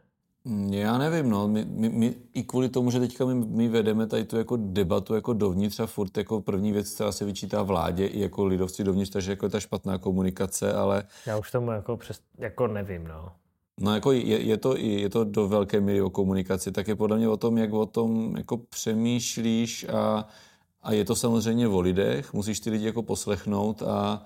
Mm, 0.45 0.73
Já 0.73 0.97
nevím, 0.97 1.29
no, 1.29 1.47
my, 1.47 1.65
my, 1.65 1.89
my, 1.89 2.15
i 2.33 2.43
kvůli 2.43 2.69
tomu, 2.69 2.91
že 2.91 2.99
teďka 2.99 3.25
my, 3.25 3.33
my 3.33 3.67
vedeme 3.67 4.07
tady 4.07 4.25
tu 4.25 4.37
jako 4.37 4.57
debatu 4.57 5.15
jako 5.15 5.33
dovnitř 5.33 5.79
a 5.79 5.85
furt 5.85 6.17
jako 6.17 6.41
první 6.41 6.71
věc, 6.71 6.93
která 6.95 7.11
se 7.11 7.25
vyčítá 7.25 7.63
vládě 7.63 8.07
i 8.07 8.19
jako 8.19 8.45
lidovci 8.45 8.83
dovnitř, 8.83 9.09
takže 9.11 9.31
jako 9.31 9.45
je 9.45 9.49
ta 9.49 9.59
špatná 9.59 9.97
komunikace, 9.97 10.73
ale 10.73 11.03
Já 11.25 11.37
už 11.37 11.51
tomu 11.51 11.71
jako, 11.71 11.97
přes, 11.97 12.21
jako 12.37 12.67
nevím, 12.67 13.07
no. 13.07 13.31
No 13.79 13.93
jako 13.93 14.11
je, 14.11 14.41
je, 14.41 14.57
to, 14.57 14.77
je 14.77 15.09
to 15.09 15.23
do 15.23 15.47
velké 15.47 15.81
míry 15.81 16.01
o 16.01 16.09
komunikaci, 16.09 16.71
tak 16.71 16.87
je 16.87 16.95
podle 16.95 17.17
mě 17.17 17.29
o 17.29 17.37
tom, 17.37 17.57
jak 17.57 17.73
o 17.73 17.85
tom 17.85 18.37
jako 18.37 18.57
přemýšlíš 18.57 19.85
a, 19.89 20.27
a 20.81 20.93
je 20.93 21.05
to 21.05 21.15
samozřejmě 21.15 21.67
o 21.67 21.79
lidech, 21.79 22.33
musíš 22.33 22.59
ty 22.59 22.69
lidi 22.69 22.85
jako 22.85 23.03
poslechnout 23.03 23.81
a 23.81 24.25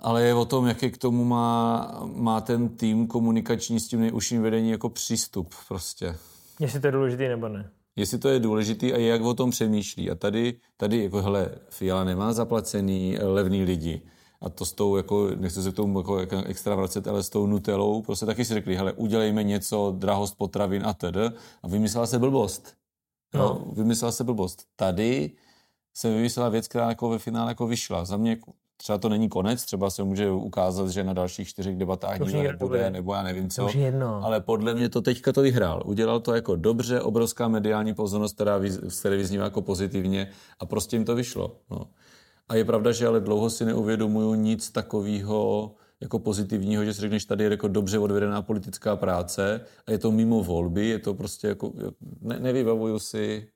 ale 0.00 0.22
je 0.22 0.34
o 0.34 0.44
tom, 0.44 0.66
jaký 0.66 0.90
k 0.90 0.98
tomu 0.98 1.24
má, 1.24 2.02
má 2.14 2.40
ten 2.40 2.68
tým 2.68 3.06
komunikační 3.06 3.80
s 3.80 3.88
tím 3.88 4.00
nejužším 4.00 4.42
vedení 4.42 4.70
jako 4.70 4.88
přístup 4.88 5.54
prostě. 5.68 6.16
Jestli 6.60 6.80
to 6.80 6.86
je 6.86 6.92
důležitý 6.92 7.28
nebo 7.28 7.48
ne. 7.48 7.70
Jestli 7.96 8.18
to 8.18 8.28
je 8.28 8.40
důležitý 8.40 8.92
a 8.92 8.96
jak 8.96 9.22
o 9.22 9.34
tom 9.34 9.50
přemýšlí. 9.50 10.10
A 10.10 10.14
tady, 10.14 10.54
tady 10.76 11.04
jako 11.04 11.22
hele, 11.22 11.50
Fiala 11.68 12.04
nemá 12.04 12.32
zaplacený 12.32 13.16
levný 13.20 13.64
lidi. 13.64 14.02
A 14.42 14.48
to 14.48 14.64
s 14.64 14.72
tou, 14.72 14.96
jako, 14.96 15.28
nechci 15.36 15.62
se 15.62 15.72
k 15.72 15.74
tomu 15.74 15.98
jako, 15.98 16.20
jako 16.20 16.36
extra 16.46 16.74
vracet, 16.74 17.08
ale 17.08 17.22
s 17.22 17.28
tou 17.28 17.46
nutelou, 17.46 18.02
prostě 18.02 18.26
taky 18.26 18.44
si 18.44 18.54
řekli, 18.54 18.76
hele, 18.76 18.92
udělejme 18.92 19.42
něco, 19.42 19.94
drahost 19.98 20.36
potravin 20.38 20.86
a 20.86 20.94
tedy. 20.94 21.20
A 21.62 21.68
vymyslela 21.68 22.06
se 22.06 22.18
blbost. 22.18 22.74
Jo, 23.34 23.40
No. 23.40 23.72
vymyslela 23.72 24.12
se 24.12 24.24
blbost. 24.24 24.64
Tady 24.76 25.30
se 25.96 26.10
vymyslela 26.14 26.48
věc, 26.48 26.68
která 26.68 26.88
jako 26.88 27.08
ve 27.08 27.18
finále 27.18 27.50
jako 27.50 27.66
vyšla. 27.66 28.04
Za 28.04 28.16
mě 28.16 28.38
třeba 28.76 28.98
to 28.98 29.08
není 29.08 29.28
konec, 29.28 29.64
třeba 29.64 29.90
se 29.90 30.02
může 30.04 30.30
ukázat, 30.30 30.88
že 30.88 31.04
na 31.04 31.12
dalších 31.12 31.48
čtyřech 31.48 31.76
debatách 31.76 32.18
To 32.18 32.24
nebude, 32.24 32.42
nebude. 32.52 32.90
nebo 32.90 33.14
já 33.14 33.22
nevím 33.22 33.48
To 33.48 33.54
co. 33.54 33.78
je 33.78 33.84
jedno. 33.84 34.24
Ale 34.24 34.40
podle 34.40 34.74
mě 34.74 34.88
to 34.88 35.00
teďka 35.02 35.32
to 35.32 35.42
vyhrál. 35.42 35.82
Udělal 35.86 36.20
to 36.20 36.34
jako 36.34 36.56
dobře, 36.56 37.00
obrovská 37.00 37.48
mediální 37.48 37.94
pozornost, 37.94 38.34
která 38.34 38.58
z 38.68 39.00
které 39.00 39.16
vyznívá 39.16 39.44
jako 39.44 39.62
pozitivně 39.62 40.30
a 40.60 40.66
prostě 40.66 40.96
jim 40.96 41.04
to 41.04 41.14
vyšlo. 41.14 41.56
No. 41.70 41.86
A 42.48 42.54
je 42.54 42.64
pravda, 42.64 42.92
že 42.92 43.06
ale 43.06 43.20
dlouho 43.20 43.50
si 43.50 43.64
neuvědomuju 43.64 44.34
nic 44.34 44.70
takového 44.70 45.74
jako 46.00 46.18
pozitivního, 46.18 46.84
že 46.84 46.94
si 46.94 47.00
řekneš, 47.00 47.24
tady 47.24 47.44
je 47.44 47.50
jako 47.50 47.68
dobře 47.68 47.98
odvedená 47.98 48.42
politická 48.42 48.96
práce 48.96 49.60
a 49.86 49.90
je 49.90 49.98
to 49.98 50.12
mimo 50.12 50.42
volby, 50.42 50.86
je 50.86 50.98
to 50.98 51.14
prostě 51.14 51.46
jako, 51.46 51.72
ne, 52.20 52.38
nevybavuju 52.40 52.98
si, 52.98 53.48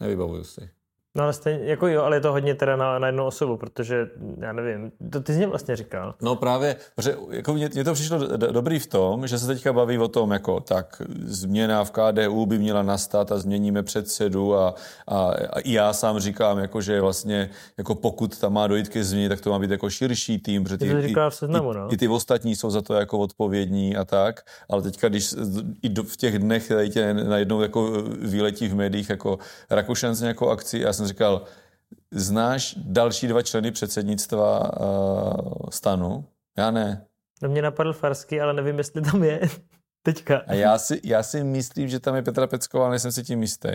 nevybavuju 0.00 0.44
si. 0.44 0.70
No 1.14 1.24
ale 1.24 1.32
stejně, 1.32 1.64
jako 1.64 1.86
jo, 1.86 2.02
ale 2.02 2.16
je 2.16 2.20
to 2.20 2.32
hodně 2.32 2.54
teda 2.54 2.76
na, 2.76 2.98
na 2.98 3.06
jednu 3.06 3.24
osobu, 3.24 3.56
protože, 3.56 4.10
já 4.38 4.52
nevím, 4.52 4.92
to 5.12 5.20
ty 5.20 5.32
jsi 5.32 5.38
mě 5.38 5.46
vlastně 5.46 5.76
říkal. 5.76 6.14
No 6.22 6.36
právě, 6.36 6.76
protože 6.96 7.16
jako 7.30 7.54
mně, 7.54 7.70
mně 7.74 7.84
to 7.84 7.94
přišlo 7.94 8.18
do, 8.18 8.36
do, 8.36 8.52
dobrý 8.52 8.78
v 8.78 8.86
tom, 8.86 9.26
že 9.26 9.38
se 9.38 9.46
teďka 9.46 9.72
baví 9.72 9.98
o 9.98 10.08
tom, 10.08 10.30
jako 10.30 10.60
tak 10.60 11.02
změna 11.24 11.84
v 11.84 11.90
KDU 11.90 12.46
by 12.46 12.58
měla 12.58 12.82
nastat 12.82 13.32
a 13.32 13.38
změníme 13.38 13.82
předsedu 13.82 14.54
a, 14.54 14.74
a, 15.08 15.30
a 15.52 15.60
i 15.60 15.72
já 15.72 15.92
sám 15.92 16.18
říkám, 16.18 16.58
jako, 16.58 16.80
že 16.80 17.00
vlastně 17.00 17.50
jako 17.78 17.94
pokud 17.94 18.38
tam 18.38 18.52
má 18.52 18.66
dojít 18.66 18.88
ke 18.88 19.04
změně, 19.04 19.28
tak 19.28 19.40
to 19.40 19.50
má 19.50 19.58
být 19.58 19.70
jako 19.70 19.90
širší 19.90 20.38
tým, 20.38 20.64
protože 20.64 20.78
Ty 20.78 21.02
říkal 21.02 21.30
v 21.30 21.34
seznamu, 21.34 21.72
no. 21.72 21.90
i, 21.90 21.94
i 21.94 21.96
ty 21.96 22.08
ostatní 22.08 22.56
jsou 22.56 22.70
za 22.70 22.82
to 22.82 22.94
jako 22.94 23.18
odpovědní 23.18 23.96
a 23.96 24.04
tak, 24.04 24.40
ale 24.68 24.82
teďka, 24.82 25.08
když 25.08 25.34
i 25.82 25.88
do, 25.88 26.02
v 26.02 26.16
těch 26.16 26.38
dnech 26.38 26.68
tady 26.68 26.90
tě 26.90 27.14
najednou 27.14 27.60
jako 27.60 28.02
výletí 28.22 28.68
v 28.68 28.74
médiích 28.74 29.10
jako 29.10 29.38
Rakušan 29.70 30.14
s 30.14 30.20
nějakou 30.20 30.48
akci, 30.48 30.78
já 30.78 30.92
jsem 31.00 31.08
říkal, 31.08 31.44
Znáš 32.10 32.74
další 32.78 33.26
dva 33.28 33.42
členy 33.42 33.72
předsednictva 33.72 34.78
uh, 34.80 35.68
stanu? 35.70 36.24
Já 36.58 36.70
ne. 36.70 37.06
No 37.42 37.48
mě 37.48 37.62
napadl 37.62 37.92
Farský, 37.92 38.40
ale 38.40 38.52
nevím, 38.52 38.78
jestli 38.78 39.02
tam 39.02 39.24
je 39.24 39.40
teďka. 40.02 40.42
A 40.46 40.54
já 40.54 40.78
si, 40.78 41.00
já 41.04 41.22
si 41.22 41.44
myslím, 41.44 41.88
že 41.88 42.00
tam 42.00 42.16
je 42.16 42.22
Petra 42.22 42.46
Pecková, 42.46 42.84
ale 42.84 42.90
nejsem 42.90 43.12
si 43.12 43.22
tím 43.22 43.42
jistý. 43.42 43.68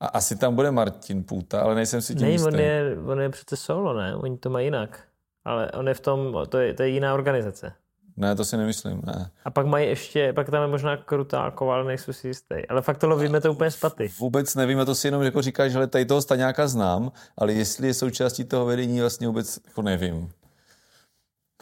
A 0.00 0.06
asi 0.06 0.36
tam 0.36 0.54
bude 0.54 0.70
Martin 0.70 1.24
Půta, 1.24 1.60
ale 1.62 1.74
nejsem 1.74 2.02
si 2.02 2.14
tím 2.14 2.22
Ne, 2.26 2.30
jistý. 2.30 2.48
on 2.48 2.58
je, 2.60 2.96
on 3.06 3.20
je 3.20 3.28
přece 3.28 3.56
solo, 3.56 3.94
ne? 3.94 4.16
Oni 4.16 4.38
to 4.38 4.50
mají 4.50 4.66
jinak. 4.66 5.04
Ale 5.44 5.72
on 5.72 5.88
je 5.88 5.94
v 5.94 6.00
tom, 6.00 6.36
to 6.48 6.58
je, 6.58 6.74
to 6.74 6.82
je 6.82 6.88
jiná 6.88 7.14
organizace. 7.14 7.72
Ne, 8.16 8.36
to 8.36 8.44
si 8.44 8.56
nemyslím, 8.56 9.02
ne. 9.06 9.30
A 9.44 9.50
pak 9.50 9.66
mají 9.66 9.88
ještě, 9.88 10.32
pak 10.32 10.50
tam 10.50 10.62
je 10.62 10.68
možná 10.68 10.96
Krutáková, 10.96 11.74
ale 11.74 11.84
nejsou 11.84 12.12
si 12.12 12.28
jistý. 12.28 12.66
Ale 12.68 12.82
fakt 12.82 12.98
to 12.98 13.08
lovíme 13.08 13.40
to 13.40 13.52
úplně 13.52 13.70
z 13.70 13.76
paty. 13.76 14.10
Vůbec 14.18 14.54
nevím, 14.54 14.80
a 14.80 14.84
to 14.84 14.94
si 14.94 15.06
jenom 15.06 15.22
jako 15.22 15.42
říkáš, 15.42 15.72
že 15.72 15.86
tady 15.86 16.04
toho 16.04 16.22
Staňáka 16.22 16.68
znám, 16.68 17.12
ale 17.38 17.52
jestli 17.52 17.86
je 17.86 17.94
součástí 17.94 18.44
toho 18.44 18.66
vedení, 18.66 19.00
vlastně 19.00 19.26
vůbec 19.26 19.60
jako 19.66 19.82
nevím. 19.82 20.32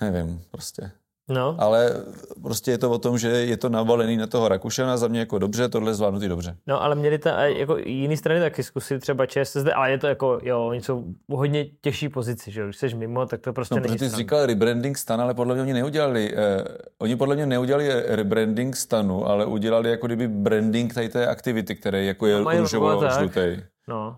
Nevím, 0.00 0.42
prostě. 0.50 0.90
No, 1.30 1.56
Ale 1.58 2.04
prostě 2.42 2.70
je 2.70 2.78
to 2.78 2.90
o 2.90 2.98
tom, 2.98 3.18
že 3.18 3.28
je 3.28 3.56
to 3.56 3.68
navalený 3.68 4.16
na 4.16 4.26
toho 4.26 4.48
Rakušana, 4.48 4.96
za 4.96 5.08
mě 5.08 5.20
jako 5.20 5.38
dobře, 5.38 5.68
tohle 5.68 5.94
zvládnutý 5.94 6.28
dobře. 6.28 6.56
no 6.66 6.82
ale 6.82 6.94
měli 6.94 7.18
ta, 7.18 7.46
jako 7.46 7.76
jiný 7.76 8.16
strany 8.16 8.40
taky 8.40 8.62
zkusit 8.62 8.98
třeba 8.98 9.26
ČSSD, 9.26 9.66
ale 9.74 9.90
je 9.90 9.98
to 9.98 10.06
jako, 10.06 10.40
jo, 10.42 10.66
oni 10.66 10.80
jsou 10.80 11.04
v 11.28 11.32
hodně 11.32 11.64
těžší 11.80 12.08
pozici, 12.08 12.50
že 12.50 12.60
jo, 12.60 12.66
když 12.66 12.76
jsi 12.76 12.94
mimo, 12.94 13.26
tak 13.26 13.40
to 13.40 13.52
prostě 13.52 13.74
No, 13.74 13.80
není 13.80 13.88
protože 13.96 14.04
ty 14.04 14.10
jsi 14.10 14.16
říkal 14.16 14.46
rebranding 14.46 14.98
stan, 14.98 15.20
ale 15.20 15.34
podle 15.34 15.54
mě 15.54 15.62
oni 15.62 15.72
neudělali, 15.72 16.34
eh, 16.36 16.64
oni 16.98 17.16
podle 17.16 17.34
mě 17.34 17.46
neudělali 17.46 17.88
rebranding 18.06 18.76
stanu, 18.76 19.26
ale 19.28 19.46
udělali 19.46 19.90
jako 19.90 20.06
kdyby 20.06 20.28
branding 20.28 20.94
tady 20.94 21.08
té 21.08 21.26
aktivity, 21.26 21.76
které 21.76 22.04
jako 22.04 22.26
je 22.26 22.40
No, 22.40 22.50
růžovo 22.50 23.08
žlutý. 23.18 23.40
No, 23.88 24.16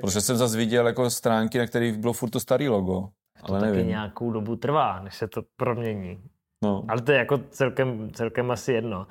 Protože 0.00 0.20
jsem 0.20 0.36
zase 0.36 0.56
viděl 0.56 0.86
jako 0.86 1.10
stránky, 1.10 1.58
na 1.58 1.66
kterých 1.66 1.98
bylo 1.98 2.12
furt 2.12 2.30
to 2.30 2.40
starý 2.40 2.68
logo. 2.68 3.08
To 3.46 3.52
Ale 3.52 3.60
taky 3.60 3.72
nevím. 3.72 3.88
nějakou 3.88 4.30
dobu 4.32 4.56
trvá, 4.56 5.00
než 5.02 5.14
se 5.16 5.28
to 5.28 5.42
promění. 5.56 6.22
No. 6.64 6.84
Ale 6.88 7.00
to 7.02 7.12
je 7.12 7.18
jako 7.18 7.38
celkem, 7.38 8.10
celkem 8.12 8.50
asi 8.50 8.72
jedno. 8.72 9.06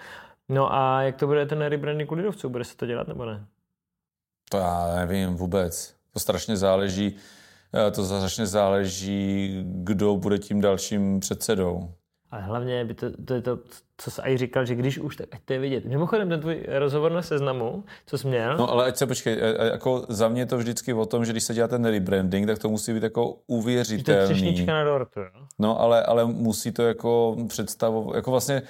No 0.49 0.73
a 0.73 1.01
jak 1.01 1.15
to 1.15 1.27
bude 1.27 1.45
ten 1.45 1.61
rebranding 1.61 2.11
u 2.11 2.15
lidovců? 2.15 2.49
Bude 2.49 2.63
se 2.63 2.77
to 2.77 2.85
dělat 2.85 3.07
nebo 3.07 3.25
ne? 3.25 3.45
To 4.51 4.57
já 4.57 4.95
nevím 4.95 5.29
vůbec. 5.35 5.95
To 6.13 6.19
strašně 6.19 6.57
záleží, 6.57 7.15
eh, 7.87 7.91
to 7.91 8.03
strašně 8.05 8.45
záleží, 8.45 9.59
kdo 9.65 10.15
bude 10.15 10.37
tím 10.37 10.61
dalším 10.61 11.19
předsedou. 11.19 11.93
Ale 12.31 12.41
hlavně 12.41 12.85
by 12.85 12.93
to, 12.93 13.05
to 13.25 13.33
je 13.33 13.41
to, 13.41 13.59
co 13.97 14.11
jsi 14.11 14.21
i 14.25 14.37
říkal, 14.37 14.65
že 14.65 14.75
když 14.75 14.97
už, 14.99 15.15
tak 15.15 15.27
ať 15.31 15.39
to 15.45 15.53
je 15.53 15.59
vidět. 15.59 15.85
Mimochodem, 15.85 16.29
ten 16.29 16.39
tvůj 16.41 16.65
rozhovor 16.67 17.11
na 17.11 17.21
seznamu, 17.21 17.83
co 18.05 18.17
jsi 18.17 18.27
měl, 18.27 18.57
No 18.57 18.71
ale 18.71 18.85
ať 18.85 18.97
se 18.97 19.07
počkej, 19.07 19.37
jako 19.71 20.05
za 20.09 20.27
mě 20.27 20.41
je 20.41 20.45
to 20.45 20.57
vždycky 20.57 20.93
o 20.93 21.05
tom, 21.05 21.25
že 21.25 21.31
když 21.31 21.43
se 21.43 21.53
dělá 21.53 21.67
ten 21.67 21.85
rebranding, 21.85 22.47
tak 22.47 22.59
to 22.59 22.69
musí 22.69 22.93
být 22.93 23.03
jako 23.03 23.21
že 23.21 23.27
to 23.27 23.31
je 23.31 23.37
uvěřitelný. 23.47 24.65
na 24.65 24.83
dortu, 24.83 25.19
jo? 25.19 25.27
No, 25.59 25.79
ale, 25.81 26.03
ale 26.03 26.25
musí 26.25 26.71
to 26.71 26.83
jako 26.83 27.37
představovat, 27.47 28.15
jako 28.15 28.31
vlastně, 28.31 28.61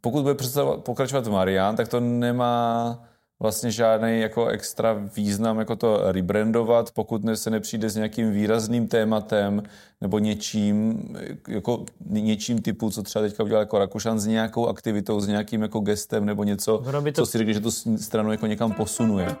pokud 0.00 0.22
bude 0.22 0.34
představovat, 0.34 0.84
pokračovat 0.84 1.26
Marian, 1.26 1.76
tak 1.76 1.88
to 1.88 2.00
nemá 2.00 2.98
vlastně 3.40 3.70
žádný 3.70 4.20
jako 4.20 4.46
extra 4.46 4.92
význam 5.16 5.58
jako 5.58 5.76
to 5.76 6.12
rebrandovat, 6.12 6.90
pokud 6.90 7.22
se 7.34 7.50
nepřijde 7.50 7.90
s 7.90 7.96
nějakým 7.96 8.32
výrazným 8.32 8.88
tématem 8.88 9.62
nebo 10.00 10.18
něčím, 10.18 11.02
jako 11.48 11.84
něčím 12.06 12.62
typu, 12.62 12.90
co 12.90 13.02
třeba 13.02 13.22
teďka 13.24 13.44
udělal 13.44 13.62
jako 13.62 13.78
Rakušan 13.78 14.20
s 14.20 14.26
nějakou 14.26 14.66
aktivitou, 14.66 15.20
s 15.20 15.28
nějakým 15.28 15.62
jako 15.62 15.80
gestem 15.80 16.24
nebo 16.24 16.44
něco, 16.44 16.82
by 17.00 17.12
to- 17.12 17.22
co 17.22 17.26
si 17.26 17.38
řekl, 17.38 17.52
že 17.52 17.60
tu 17.60 17.70
stranu 17.96 18.32
jako 18.32 18.46
někam 18.46 18.72
posunuje. 18.72 19.36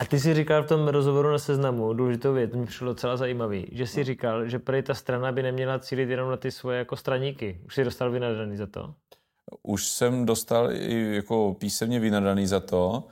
A 0.00 0.04
ty 0.08 0.20
jsi 0.20 0.34
říkal 0.34 0.62
v 0.62 0.66
tom 0.66 0.88
rozhovoru 0.88 1.30
na 1.32 1.38
seznamu 1.38 1.92
důležitou 1.92 2.32
věc, 2.32 2.52
mi 2.52 2.66
přišlo 2.66 2.86
docela 2.86 3.16
zajímavý, 3.16 3.66
že 3.72 3.86
jsi 3.86 4.04
říkal, 4.04 4.48
že 4.48 4.58
prý 4.58 4.82
ta 4.82 4.94
strana 4.94 5.32
by 5.32 5.42
neměla 5.42 5.78
cílit 5.78 6.08
jenom 6.08 6.30
na 6.30 6.36
ty 6.36 6.50
svoje 6.50 6.78
jako 6.78 6.96
straníky. 6.96 7.60
Už 7.66 7.74
jsi 7.74 7.84
dostal 7.84 8.10
vynadaný 8.10 8.56
za 8.56 8.66
to? 8.66 8.94
Už 9.68 9.88
jsem 9.88 10.26
dostal 10.26 10.72
i 10.72 11.14
jako 11.14 11.56
písemně 11.58 12.00
vynadaný 12.00 12.46
za 12.46 12.60
to, 12.60 13.04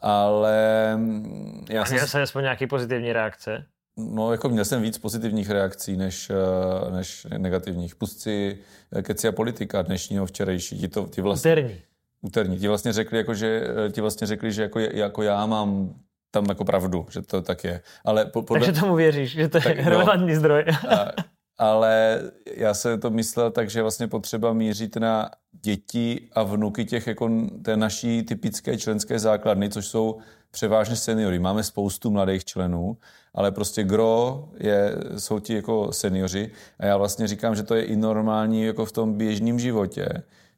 ale 0.00 0.56
mm, 0.96 1.64
já 1.70 1.82
A 1.82 1.84
jsem, 1.84 1.94
měl 1.96 2.06
jsi 2.06 2.18
aspoň 2.18 2.42
nějaký 2.42 2.66
pozitivní 2.66 3.12
reakce? 3.12 3.64
no, 3.96 4.32
jako 4.32 4.48
měl 4.48 4.64
jsem 4.64 4.82
víc 4.82 4.98
pozitivních 4.98 5.50
reakcí 5.50 5.96
než, 5.96 6.30
eh, 6.30 6.90
než 6.90 7.26
negativních. 7.38 7.94
Pustci 7.96 8.58
eh, 8.92 9.02
Keci 9.02 9.28
a 9.28 9.32
politika 9.32 9.82
dnešního, 9.82 10.26
včerejší, 10.26 10.78
ti, 10.78 10.88
to, 10.88 11.06
ti 11.10 11.20
vlastně, 11.20 11.52
Úterní. 11.52 11.76
úterní, 12.22 12.58
ti 12.58 12.68
vlastně 12.68 12.92
řekli, 12.92 13.18
jako, 13.18 13.34
že, 13.34 13.66
eh, 13.86 13.92
ti 13.92 14.00
vlastně 14.00 14.26
řekli, 14.26 14.52
že 14.52 14.62
jako, 14.62 14.78
jako 14.80 15.22
já 15.22 15.46
mám 15.46 15.94
tam 16.30 16.44
jako 16.48 16.64
pravdu, 16.64 17.06
že 17.10 17.22
to 17.22 17.42
tak 17.42 17.64
je. 17.64 17.80
Ale 18.04 18.24
po, 18.24 18.42
podle, 18.42 18.66
Takže 18.66 18.80
tomu 18.80 18.94
věříš, 18.94 19.30
že 19.30 19.48
to 19.48 19.58
je 19.58 19.62
Tak, 19.62 19.76
no. 19.78 19.90
relevantní 19.90 20.34
zdroj. 20.34 20.64
A, 20.88 21.06
ale 21.58 22.22
já 22.56 22.74
se 22.74 22.98
to 22.98 23.10
myslel 23.10 23.50
tak, 23.50 23.70
že 23.70 23.82
vlastně 23.82 24.08
potřeba 24.08 24.52
mířit 24.52 24.96
na 24.96 25.30
děti 25.52 26.28
a 26.32 26.42
vnuky 26.42 26.84
těch 26.84 27.06
jako 27.06 27.30
té 27.62 27.76
naší 27.76 28.22
typické 28.22 28.78
členské 28.78 29.18
základny, 29.18 29.70
což 29.70 29.86
jsou 29.86 30.18
převážně 30.50 30.96
seniory. 30.96 31.38
Máme 31.38 31.62
spoustu 31.62 32.10
mladých 32.10 32.44
členů, 32.44 32.96
ale 33.34 33.52
prostě 33.52 33.84
gro 33.84 34.48
je, 34.56 34.94
jsou 35.18 35.38
ti 35.38 35.54
jako 35.54 35.92
seniori 35.92 36.50
a 36.78 36.86
já 36.86 36.96
vlastně 36.96 37.26
říkám, 37.26 37.54
že 37.54 37.62
to 37.62 37.74
je 37.74 37.84
i 37.84 37.96
normální 37.96 38.62
jako 38.62 38.84
v 38.84 38.92
tom 38.92 39.14
běžném 39.14 39.58
životě, 39.58 40.08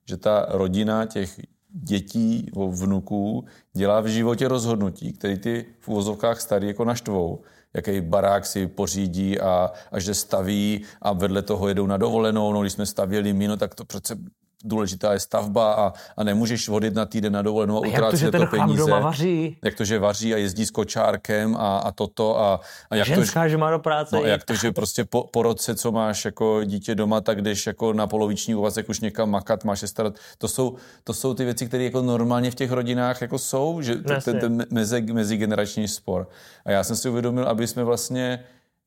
že 0.04 0.16
ta 0.16 0.46
rodina 0.48 1.06
těch 1.06 1.40
dětí 1.72 2.50
vnuků 2.70 3.44
dělá 3.72 4.00
v 4.00 4.06
životě 4.06 4.48
rozhodnutí, 4.48 5.12
které 5.12 5.36
ty 5.36 5.66
v 5.80 5.88
uvozovkách 5.88 6.40
starý 6.40 6.66
jako 6.66 6.84
naštvou 6.84 7.40
jaký 7.74 8.00
barák 8.00 8.46
si 8.46 8.66
pořídí 8.66 9.40
a, 9.40 9.70
a 9.92 10.00
že 10.00 10.14
staví 10.14 10.84
a 11.02 11.12
vedle 11.12 11.42
toho 11.42 11.68
jedou 11.68 11.86
na 11.86 11.96
dovolenou. 11.96 12.52
No, 12.52 12.60
když 12.60 12.72
jsme 12.72 12.86
stavěli 12.86 13.32
my, 13.32 13.48
no, 13.48 13.56
tak 13.56 13.74
to 13.74 13.84
přece 13.84 14.16
důležitá 14.64 15.12
je 15.12 15.20
stavba 15.20 15.72
a, 15.74 15.92
a 16.16 16.24
nemůžeš 16.24 16.68
vodit 16.68 16.94
na 16.94 17.06
týden 17.06 17.32
na 17.32 17.42
dovolenou 17.42 17.84
a 17.84 17.86
Jak 17.86 17.94
to, 18.10 18.16
že 18.16 18.28
utrácet 18.28 18.30
ten 18.32 18.40
to 18.40 18.46
peníze. 18.56 18.78
doma 18.78 18.98
vaří? 19.00 19.56
Jak 19.64 19.74
to, 19.74 19.84
že 19.84 19.98
vaří 19.98 20.34
a 20.34 20.36
jezdí 20.36 20.66
s 20.66 20.70
kočárkem 20.70 21.56
a, 21.56 21.78
a 21.78 21.92
toto 21.92 22.40
a, 22.40 22.60
a 22.90 22.96
jak 22.96 23.06
to, 23.06 23.10
že- 23.10 23.14
Ženská, 23.14 23.48
že 23.48 23.56
má 23.56 23.70
do 23.70 23.78
práce. 23.78 24.16
No, 24.16 24.24
jak 24.24 24.44
to, 24.44 24.54
že 24.54 24.72
prostě 24.72 25.04
po, 25.04 25.24
po 25.32 25.42
roce, 25.42 25.74
co 25.74 25.92
máš 25.92 26.24
jako 26.24 26.64
dítě 26.64 26.94
doma, 26.94 27.20
tak 27.20 27.42
jdeš 27.42 27.66
jako 27.66 27.92
na 27.92 28.06
poloviční 28.06 28.54
úvazek 28.54 28.88
už 28.88 29.00
někam 29.00 29.30
makat, 29.30 29.64
máš 29.64 29.80
se 29.80 29.88
starat. 29.88 30.14
To 30.38 30.48
jsou, 30.48 30.76
to 31.04 31.14
jsou 31.14 31.34
ty 31.34 31.44
věci, 31.44 31.66
které 31.66 31.84
jako 31.84 32.02
normálně 32.02 32.50
v 32.50 32.54
těch 32.54 32.70
rodinách 32.72 33.20
jako 33.20 33.38
jsou, 33.38 33.82
že 33.82 33.94
ten, 33.96 34.38
ten 34.40 34.66
mezi, 34.70 35.02
mezigenerační 35.02 35.88
spor. 35.88 36.28
A 36.64 36.70
já 36.70 36.84
jsem 36.84 36.96
si 36.96 37.08
uvědomil, 37.08 37.48
aby 37.48 37.66
jsme 37.66 37.84
vlastně 37.84 38.44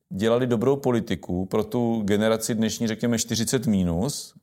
dělali 0.10 0.48
dobrou 0.48 0.75
politiku 0.75 1.46
pro 1.46 1.63
tu 1.63 2.01
generaci 2.06 2.56
dnešní, 2.56 2.88
řekněme 2.88 3.20
40 3.20 3.65
minus, 3.68 4.34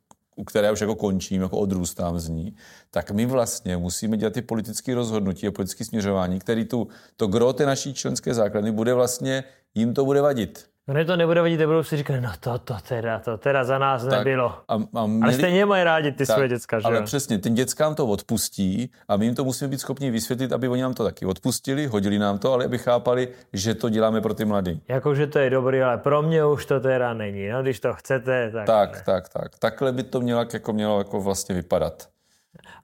u 0.41 0.45
které 0.45 0.73
už 0.73 0.81
jako 0.81 0.95
končím, 0.95 1.43
jako 1.43 1.59
odrůstám 1.59 2.19
z 2.19 2.29
ní, 2.29 2.57
tak 2.91 3.11
my 3.11 3.27
vlastně 3.27 3.77
musíme 3.77 4.17
dělat 4.17 4.33
ty 4.33 4.43
politické 4.43 4.95
rozhodnutí 4.95 5.47
a 5.47 5.51
politické 5.51 5.85
směřování, 5.85 6.39
který 6.39 6.65
tu, 6.65 6.89
to 7.17 7.27
gro 7.27 7.53
té 7.53 7.67
naší 7.67 7.95
členské 7.95 8.35
základny 8.35 8.73
bude 8.73 8.95
vlastně, 8.95 9.45
jim 9.75 9.95
to 9.95 10.05
bude 10.05 10.21
vadit. 10.21 10.67
No 10.91 10.95
ne, 10.95 11.05
to 11.05 11.17
nebude 11.17 11.41
vadit, 11.41 11.61
budou 11.61 11.83
si 11.83 11.97
říkat, 11.97 12.21
no 12.21 12.31
to, 12.41 12.59
to 12.59 12.75
teda, 12.89 13.19
to 13.19 13.39
teda 13.39 13.65
za 13.65 13.79
nás 13.79 14.05
Tak 14.05 14.19
nebylo. 14.19 14.55
A, 14.69 14.75
a 14.95 15.07
měli, 15.07 15.23
Ale 15.23 15.33
stejně 15.33 15.67
mají 15.67 15.85
rádi 15.85 16.13
ty 16.13 16.27
tak, 16.27 16.35
svoje 16.35 16.49
děcka, 16.49 16.81
že 16.81 16.87
Ale 16.87 17.03
přesně, 17.03 17.39
těm 17.39 17.55
dětskám 17.55 17.95
to 17.95 18.07
odpustí 18.07 18.91
a 19.09 19.17
my 19.17 19.25
jim 19.25 19.35
to 19.35 19.45
musíme 19.45 19.69
být 19.69 19.81
schopni 19.81 20.11
vysvětlit, 20.11 20.53
aby 20.53 20.69
oni 20.69 20.83
nám 20.83 20.95
to 20.95 21.05
taky 21.05 21.27
odpustili, 21.27 21.87
hodili 21.87 22.19
nám 22.19 22.39
to, 22.39 22.53
ale 22.53 22.65
aby 22.65 22.79
chápali, 22.79 23.29
že 23.53 23.75
to 23.75 23.89
děláme 23.89 24.21
pro 24.21 24.35
ty 24.35 24.45
mladý. 24.45 24.83
Jakože 24.89 25.27
to 25.27 25.39
je 25.39 25.51
dobrý, 25.51 25.83
ale 25.83 25.99
pro 25.99 26.23
mě 26.23 26.45
už 26.45 26.67
to 26.67 26.81
teda 26.81 27.15
není. 27.15 27.49
No, 27.49 27.63
když 27.63 27.81
to 27.81 27.95
chcete, 27.95 28.51
tak... 28.51 28.67
Tak, 28.67 29.03
tak, 29.03 29.29
tak. 29.29 29.59
Takhle 29.59 29.93
by 29.93 30.03
to 30.03 30.21
mělo 30.21 30.47
jako, 30.53 30.73
mělo 30.73 30.99
jako 30.99 31.21
vlastně 31.21 31.55
vypadat. 31.55 32.09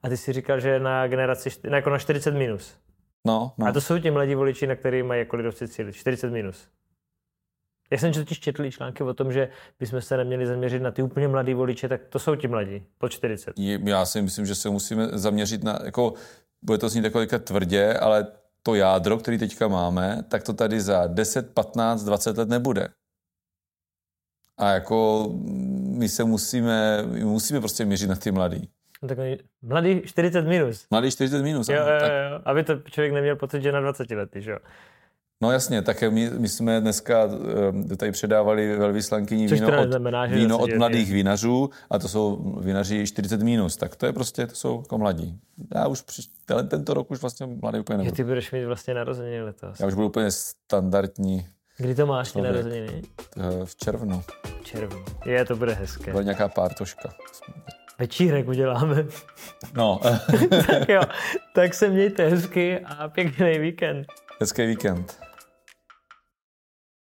A 0.03 0.09
ty 0.09 0.17
si 0.17 0.33
říkal, 0.33 0.59
že 0.59 0.79
na 0.79 1.07
generaci, 1.07 1.49
jako 1.63 1.89
na 1.89 1.97
40 1.97 2.33
minus. 2.33 2.73
No, 3.25 3.51
no. 3.57 3.67
A 3.67 3.71
to 3.71 3.81
jsou 3.81 3.99
ti 3.99 4.11
mladí 4.11 4.35
voliči, 4.35 4.67
na 4.67 4.75
který 4.75 5.03
mají 5.03 5.19
jako 5.19 5.35
lidovci 5.35 5.67
cílit. 5.67 5.95
40 5.95 6.31
minus. 6.31 6.67
Já 7.91 7.97
jsem 7.97 8.13
totiž 8.13 8.39
četl 8.39 8.71
články 8.71 9.03
o 9.03 9.13
tom, 9.13 9.31
že 9.31 9.49
bychom 9.79 10.01
se 10.01 10.17
neměli 10.17 10.47
zaměřit 10.47 10.79
na 10.81 10.91
ty 10.91 11.01
úplně 11.01 11.27
mladý 11.27 11.53
voliče, 11.53 11.89
tak 11.89 12.01
to 12.09 12.19
jsou 12.19 12.35
ti 12.35 12.47
mladí, 12.47 12.83
po 12.97 13.09
40. 13.09 13.53
Je- 13.59 13.79
Já 13.83 14.05
si 14.05 14.21
myslím, 14.21 14.45
že 14.45 14.55
se 14.55 14.69
musíme 14.69 15.07
zaměřit 15.11 15.63
na, 15.63 15.79
jako, 15.85 16.13
bude 16.61 16.77
to 16.77 16.89
znít 16.89 17.03
jako 17.03 17.25
tvrdě, 17.39 17.93
ale 17.93 18.27
to 18.63 18.75
jádro, 18.75 19.17
který 19.17 19.37
teďka 19.37 19.67
máme, 19.67 20.23
tak 20.29 20.43
to 20.43 20.53
tady 20.53 20.81
za 20.81 21.07
10, 21.07 21.53
15, 21.53 22.03
20 22.03 22.37
let 22.37 22.49
nebude. 22.49 22.87
A 24.57 24.69
jako 24.69 25.29
my 25.97 26.09
se 26.09 26.23
musíme, 26.23 27.03
my 27.05 27.23
musíme 27.23 27.59
prostě 27.59 27.85
měřit 27.85 28.07
na 28.09 28.15
ty 28.15 28.31
mladý. 28.31 28.69
No, 29.01 29.07
tak 29.07 29.17
mladý 29.61 30.01
40 30.05 30.41
minus. 30.41 30.85
Mladý 30.91 31.11
40 31.11 31.41
minus, 31.43 31.69
Jo, 31.69 31.81
ano, 31.81 31.91
jo, 31.93 31.99
tak 31.99 32.11
jo, 32.11 32.41
aby 32.45 32.63
to 32.63 32.75
člověk 32.79 33.13
neměl 33.13 33.35
pocit, 33.35 33.61
že 33.61 33.71
na 33.71 33.79
20 33.81 34.11
lety, 34.11 34.41
že 34.41 34.51
jo. 34.51 34.57
No 35.41 35.51
jasně, 35.51 35.81
tak 35.81 36.03
my, 36.09 36.29
my 36.37 36.49
jsme 36.49 36.81
dneska 36.81 37.29
eh, 37.91 37.95
tady 37.95 38.11
předávali 38.11 38.77
velvyslankyni 38.77 39.49
Což 39.49 39.59
víno, 39.59 39.79
od, 39.79 39.81
neznamená, 39.81 40.27
že 40.27 40.35
víno 40.35 40.57
od 40.57 40.69
mladých 40.77 41.11
vinařů 41.11 41.69
a 41.89 41.99
to 41.99 42.07
jsou 42.07 42.55
vinaři 42.61 43.07
40 43.07 43.41
minus, 43.41 43.77
tak 43.77 43.95
to 43.95 44.05
je 44.05 44.13
prostě, 44.13 44.47
to 44.47 44.55
jsou 44.55 44.79
jako 44.81 44.97
mladí. 44.97 45.39
Já 45.75 45.87
už 45.87 46.01
při, 46.01 46.21
tento 46.67 46.93
rok 46.93 47.11
už 47.11 47.21
vlastně 47.21 47.45
mladý 47.45 47.79
úplně 47.79 47.97
nebudu. 47.97 48.15
ty 48.15 48.23
budeš 48.23 48.51
mít 48.51 48.65
vlastně 48.65 48.93
narozeniny 48.93 49.41
letos. 49.41 49.79
Já 49.79 49.87
už 49.87 49.93
budu 49.93 50.07
úplně 50.07 50.31
standardní 50.31 51.45
Kdy 51.77 51.95
to 51.95 52.05
máš, 52.05 52.31
ty 52.31 52.41
narozeniny? 52.41 53.01
eh, 53.37 53.65
v 53.65 53.75
červnu. 53.75 54.23
V 54.61 54.63
červnu. 54.63 55.05
Je, 55.25 55.45
to 55.45 55.55
bude 55.55 55.73
hezké. 55.73 56.11
Bude 56.11 56.23
nějaká 56.23 56.47
pártoška. 56.47 57.13
Večírek 57.99 58.47
uděláme. 58.47 59.05
No, 59.75 59.99
tak 60.67 60.89
jo, 60.89 61.01
tak 61.55 61.73
se 61.73 61.89
mějte 61.89 62.27
hezky 62.29 62.79
a 62.79 63.09
pěkný 63.09 63.59
víkend. 63.59 64.07
hezký 64.39 64.65
víkend. 64.65 65.26